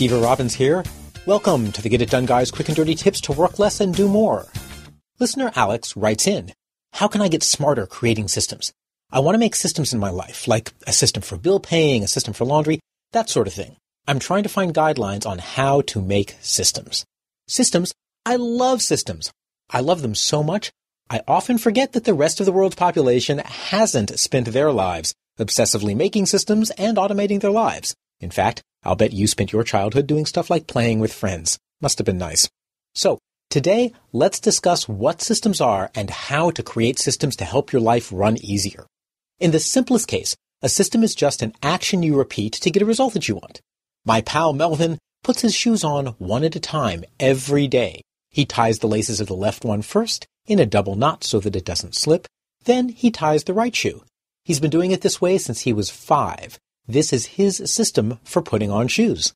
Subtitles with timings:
[0.00, 0.82] Steve Robbins here.
[1.26, 3.94] Welcome to the Get It Done Guys quick and dirty tips to work less and
[3.94, 4.46] do more.
[5.18, 6.54] Listener Alex writes in,
[6.94, 8.72] How can I get smarter creating systems?
[9.12, 12.08] I want to make systems in my life, like a system for bill paying, a
[12.08, 12.80] system for laundry,
[13.12, 13.76] that sort of thing.
[14.08, 17.04] I'm trying to find guidelines on how to make systems.
[17.46, 17.92] Systems?
[18.24, 19.30] I love systems.
[19.68, 20.70] I love them so much,
[21.10, 25.94] I often forget that the rest of the world's population hasn't spent their lives obsessively
[25.94, 27.94] making systems and automating their lives.
[28.18, 31.58] In fact, I'll bet you spent your childhood doing stuff like playing with friends.
[31.80, 32.48] Must have been nice.
[32.94, 33.18] So,
[33.50, 38.10] today, let's discuss what systems are and how to create systems to help your life
[38.12, 38.86] run easier.
[39.38, 42.86] In the simplest case, a system is just an action you repeat to get a
[42.86, 43.60] result that you want.
[44.04, 48.02] My pal Melvin puts his shoes on one at a time every day.
[48.30, 51.56] He ties the laces of the left one first in a double knot so that
[51.56, 52.26] it doesn't slip.
[52.64, 54.04] Then he ties the right shoe.
[54.44, 56.58] He's been doing it this way since he was five.
[56.86, 59.32] This is his system for putting on shoes.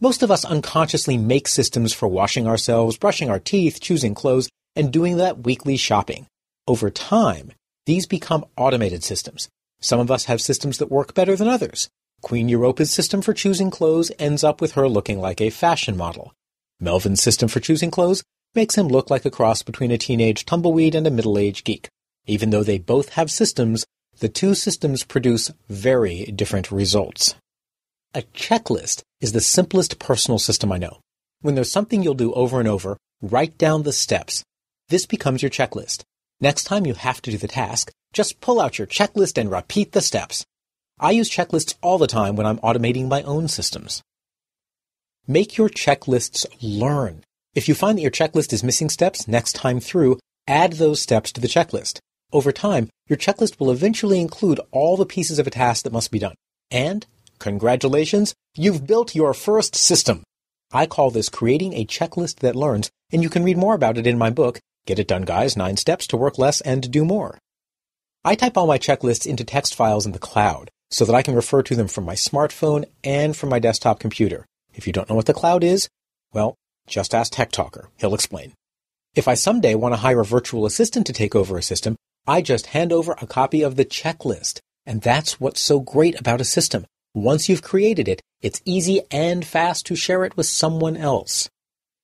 [0.00, 4.92] Most of us unconsciously make systems for washing ourselves, brushing our teeth, choosing clothes, and
[4.92, 6.26] doing that weekly shopping.
[6.66, 7.52] Over time,
[7.86, 9.48] these become automated systems.
[9.80, 11.88] Some of us have systems that work better than others.
[12.22, 16.32] Queen Europa's system for choosing clothes ends up with her looking like a fashion model.
[16.78, 18.22] Melvin's system for choosing clothes
[18.54, 21.88] makes him look like a cross between a teenage tumbleweed and a middle-aged geek.
[22.26, 23.84] Even though they both have systems,
[24.20, 27.34] the two systems produce very different results.
[28.14, 31.00] A checklist is the simplest personal system I know.
[31.40, 34.44] When there's something you'll do over and over, write down the steps.
[34.88, 36.02] This becomes your checklist.
[36.38, 39.92] Next time you have to do the task, just pull out your checklist and repeat
[39.92, 40.44] the steps.
[40.98, 44.02] I use checklists all the time when I'm automating my own systems.
[45.26, 47.24] Make your checklists learn.
[47.54, 51.32] If you find that your checklist is missing steps next time through, add those steps
[51.32, 52.00] to the checklist.
[52.32, 56.12] Over time, your checklist will eventually include all the pieces of a task that must
[56.12, 56.36] be done.
[56.70, 57.06] And,
[57.38, 60.22] congratulations, you've built your first system.
[60.72, 64.06] I call this creating a checklist that learns, and you can read more about it
[64.06, 67.38] in my book, Get It Done Guys, Nine Steps to Work Less and Do More.
[68.24, 71.34] I type all my checklists into text files in the cloud so that I can
[71.34, 74.46] refer to them from my smartphone and from my desktop computer.
[74.74, 75.88] If you don't know what the cloud is,
[76.32, 76.54] well,
[76.86, 77.88] just ask Tech Talker.
[77.98, 78.52] He'll explain.
[79.16, 81.96] If I someday want to hire a virtual assistant to take over a system,
[82.30, 84.60] I just hand over a copy of the checklist.
[84.86, 86.86] And that's what's so great about a system.
[87.12, 91.50] Once you've created it, it's easy and fast to share it with someone else.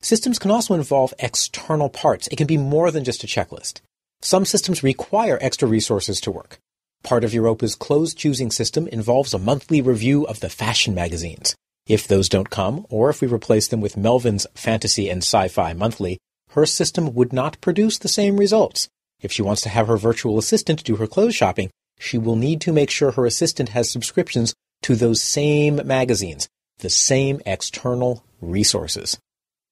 [0.02, 2.26] Systems can also involve external parts.
[2.26, 3.82] It can be more than just a checklist.
[4.20, 6.58] Some systems require extra resources to work.
[7.04, 11.54] Part of Europa's clothes choosing system involves a monthly review of the fashion magazines.
[11.86, 16.18] If those don't come, or if we replace them with Melvin's Fantasy and Sci-Fi Monthly,
[16.50, 18.88] her system would not produce the same results.
[19.20, 22.60] If she wants to have her virtual assistant do her clothes shopping, she will need
[22.62, 29.18] to make sure her assistant has subscriptions to those same magazines, the same external resources.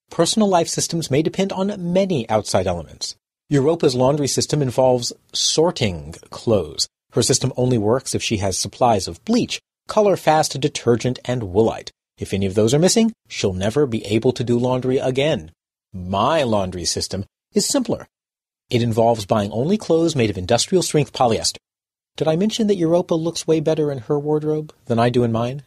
[0.09, 3.15] Personal life systems may depend on many outside elements.
[3.49, 6.87] Europa's laundry system involves sorting clothes.
[7.11, 11.91] Her system only works if she has supplies of bleach, color fast detergent, and woolite.
[12.17, 15.51] If any of those are missing, she'll never be able to do laundry again.
[15.93, 18.07] My laundry system is simpler.
[18.69, 21.57] It involves buying only clothes made of industrial strength polyester.
[22.17, 25.31] Did I mention that Europa looks way better in her wardrobe than I do in
[25.31, 25.63] mine?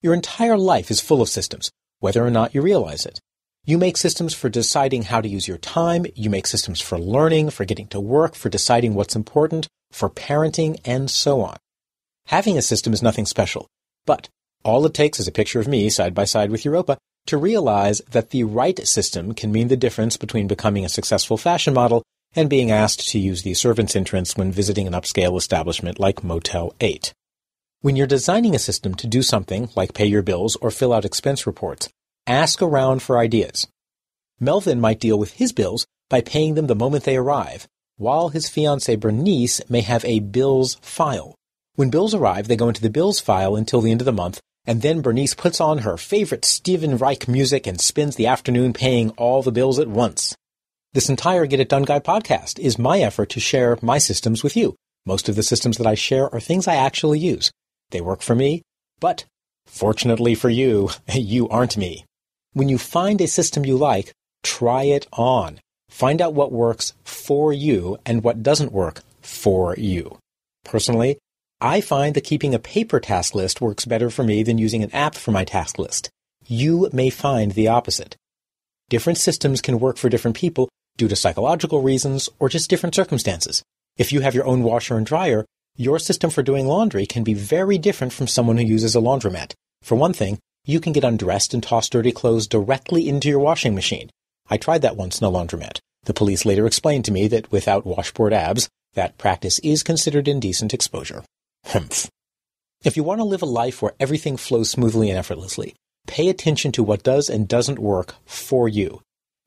[0.00, 3.20] Your entire life is full of systems, whether or not you realize it.
[3.64, 7.50] You make systems for deciding how to use your time, you make systems for learning,
[7.50, 11.56] for getting to work, for deciding what's important, for parenting, and so on.
[12.26, 13.68] Having a system is nothing special,
[14.04, 14.28] but
[14.64, 18.00] all it takes is a picture of me side by side with Europa to realize
[18.10, 22.02] that the right system can mean the difference between becoming a successful fashion model
[22.34, 26.74] and being asked to use the servant's entrance when visiting an upscale establishment like Motel
[26.80, 27.12] 8.
[27.80, 31.04] When you're designing a system to do something like pay your bills or fill out
[31.04, 31.88] expense reports,
[32.26, 33.66] ask around for ideas.
[34.38, 38.46] Melvin might deal with his bills by paying them the moment they arrive, while his
[38.46, 41.34] fiancée Bernice may have a bills file.
[41.74, 44.40] When bills arrive, they go into the bills file until the end of the month,
[44.64, 49.10] and then Bernice puts on her favorite Steven Reich music and spends the afternoon paying
[49.10, 50.36] all the bills at once.
[50.94, 54.54] This entire Get It Done Guy podcast is my effort to share my systems with
[54.54, 54.76] you.
[55.06, 57.50] Most of the systems that I share are things I actually use.
[57.92, 58.60] They work for me,
[59.00, 59.24] but
[59.64, 62.04] fortunately for you, you aren't me.
[62.52, 64.12] When you find a system you like,
[64.42, 65.60] try it on.
[65.88, 70.18] Find out what works for you and what doesn't work for you.
[70.62, 71.16] Personally,
[71.58, 74.92] I find that keeping a paper task list works better for me than using an
[74.92, 76.10] app for my task list.
[76.46, 78.14] You may find the opposite.
[78.90, 83.62] Different systems can work for different people due to psychological reasons or just different circumstances.
[83.96, 85.44] If you have your own washer and dryer,
[85.76, 89.54] your system for doing laundry can be very different from someone who uses a laundromat.
[89.82, 93.74] For one thing, you can get undressed and toss dirty clothes directly into your washing
[93.74, 94.10] machine.
[94.48, 95.78] I tried that once in a laundromat.
[96.04, 100.74] The police later explained to me that without washboard abs, that practice is considered indecent
[100.74, 101.24] exposure.
[101.66, 102.10] Humph.
[102.84, 105.74] If you want to live a life where everything flows smoothly and effortlessly,
[106.06, 109.00] pay attention to what does and doesn't work for you.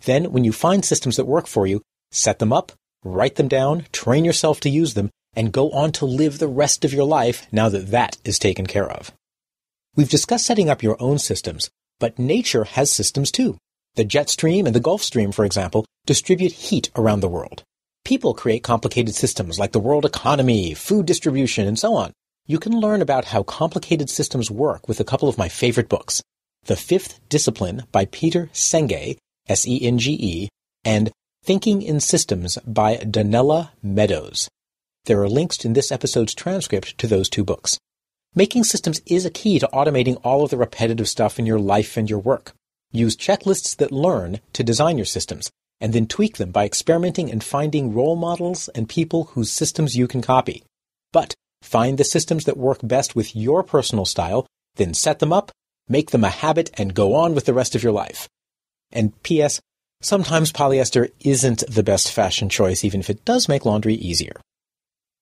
[0.05, 1.81] Then, when you find systems that work for you,
[2.11, 2.71] set them up,
[3.03, 6.85] write them down, train yourself to use them, and go on to live the rest
[6.85, 9.11] of your life now that that is taken care of.
[9.95, 11.69] We've discussed setting up your own systems,
[11.99, 13.57] but nature has systems too.
[13.95, 17.63] The jet stream and the Gulf Stream, for example, distribute heat around the world.
[18.03, 22.11] People create complicated systems like the world economy, food distribution, and so on.
[22.45, 26.21] You can learn about how complicated systems work with a couple of my favorite books.
[26.65, 29.17] The Fifth Discipline by Peter Senge,
[29.47, 30.50] S-E-N-G-E,
[30.83, 31.12] and
[31.44, 34.50] Thinking in Systems by Donella Meadows.
[35.06, 37.77] There are links in this episode's transcript to those two books.
[38.33, 41.95] Making systems is a key to automating all of the repetitive stuff in your life
[41.95, 42.53] and your work.
[42.92, 47.44] Use checklists that learn to design your systems, and then tweak them by experimenting and
[47.44, 50.63] finding role models and people whose systems you can copy.
[51.13, 55.51] But find the systems that work best with your personal style, then set them up,
[55.88, 58.27] make them a habit, and go on with the rest of your life.
[58.95, 59.62] And P.S.
[60.01, 64.42] Sometimes polyester isn't the best fashion choice, even if it does make laundry easier.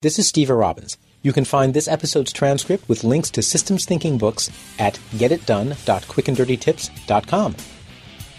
[0.02, 0.98] This is Steve Robbins.
[1.22, 7.56] You can find this episode's transcript with links to systems thinking books at getitdone.quickanddirtytips.com.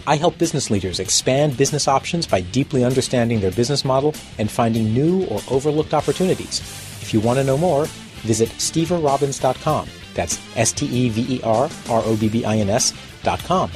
[0.07, 4.93] I help business leaders expand business options by deeply understanding their business model and finding
[4.93, 6.59] new or overlooked opportunities.
[7.01, 7.85] If you want to know more,
[8.21, 9.89] visit steverrobbins.com.
[10.13, 13.71] That's S T E V E R R O B B I N S.com.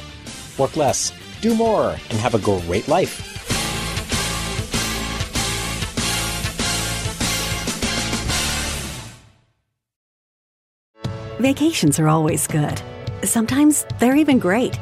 [0.56, 1.10] Work less,
[1.40, 3.26] do more, and have a great life.
[11.40, 12.82] Vacations are always good.
[13.22, 14.78] Sometimes they're even great.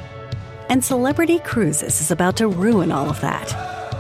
[0.69, 3.55] And Celebrity Cruises is about to ruin all of that.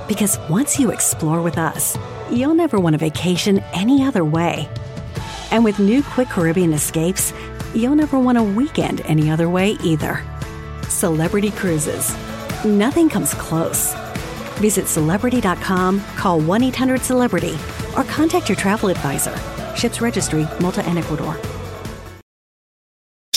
[0.08, 1.96] Because once you explore with us,
[2.32, 4.68] you'll never want a vacation any other way.
[5.52, 7.32] And with new Quick Caribbean escapes,
[7.74, 10.20] you'll never want a weekend any other way either.
[10.88, 12.12] Celebrity Cruises.
[12.64, 13.94] Nothing comes close.
[14.58, 17.56] Visit celebrity.com, call 1 800 Celebrity,
[17.96, 19.36] or contact your travel advisor.
[19.76, 21.36] Ships registry, Malta and Ecuador.